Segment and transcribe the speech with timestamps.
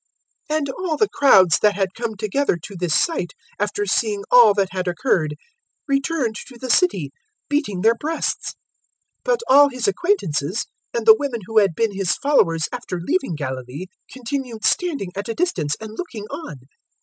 [0.49, 4.55] 023:048 And all the crowds that had come together to this sight, after seeing all
[4.55, 5.35] that had occurred,
[5.87, 7.11] returned to the city
[7.49, 8.55] beating their breasts.
[9.25, 13.35] 023:049 But all His acquaintances, and the women who had been His followers after leaving
[13.35, 16.61] Galilee, continued standing at a distance and looking on.